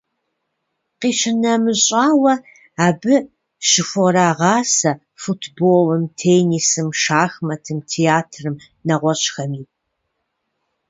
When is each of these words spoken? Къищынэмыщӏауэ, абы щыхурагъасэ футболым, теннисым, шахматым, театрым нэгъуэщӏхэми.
Къищынэмыщӏауэ, 0.99 2.33
абы 2.85 3.15
щыхурагъасэ 3.67 4.91
футболым, 5.21 6.03
теннисым, 6.19 6.89
шахматым, 7.01 7.79
театрым 7.91 8.55
нэгъуэщӏхэми. 8.85 9.61